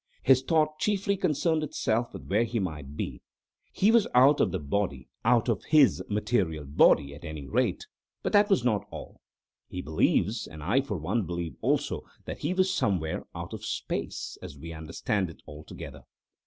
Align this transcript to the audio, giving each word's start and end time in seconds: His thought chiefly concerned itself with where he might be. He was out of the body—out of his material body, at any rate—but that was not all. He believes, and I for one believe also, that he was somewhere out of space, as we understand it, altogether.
His 0.23 0.41
thought 0.41 0.79
chiefly 0.79 1.15
concerned 1.15 1.61
itself 1.61 2.11
with 2.11 2.25
where 2.25 2.43
he 2.43 2.57
might 2.57 2.97
be. 2.97 3.21
He 3.71 3.91
was 3.91 4.07
out 4.15 4.41
of 4.41 4.49
the 4.51 4.57
body—out 4.57 5.47
of 5.47 5.63
his 5.65 6.01
material 6.09 6.65
body, 6.65 7.13
at 7.13 7.23
any 7.23 7.45
rate—but 7.47 8.33
that 8.33 8.49
was 8.49 8.63
not 8.63 8.87
all. 8.89 9.21
He 9.67 9.79
believes, 9.83 10.47
and 10.47 10.63
I 10.63 10.81
for 10.81 10.97
one 10.97 11.27
believe 11.27 11.55
also, 11.61 12.01
that 12.25 12.39
he 12.39 12.51
was 12.51 12.73
somewhere 12.73 13.27
out 13.35 13.53
of 13.53 13.63
space, 13.63 14.39
as 14.41 14.57
we 14.57 14.73
understand 14.73 15.29
it, 15.29 15.43
altogether. 15.47 16.01